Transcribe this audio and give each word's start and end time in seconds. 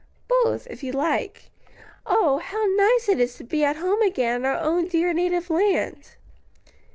"Both, 0.27 0.65
if 0.67 0.81
you 0.81 0.93
like. 0.93 1.51
Oh, 2.07 2.39
how 2.39 2.65
nice 2.65 3.07
it 3.07 3.19
is 3.19 3.35
to 3.35 3.43
be 3.43 3.63
at 3.63 3.75
home 3.75 4.01
again 4.01 4.37
in 4.37 4.45
our 4.47 4.57
own 4.57 4.87
dear 4.87 5.13
native 5.13 5.51
land." 5.51 6.15